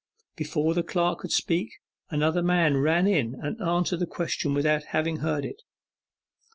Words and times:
Before 0.35 0.73
the 0.73 0.81
clerk 0.81 1.19
could 1.19 1.31
speak, 1.31 1.73
another 2.09 2.41
man 2.41 2.77
ran 2.77 3.05
in 3.05 3.35
and 3.39 3.61
answered 3.61 3.99
the 3.99 4.07
question 4.07 4.55
without 4.55 4.85
having 4.85 5.17
heard 5.17 5.45
it. 5.45 5.61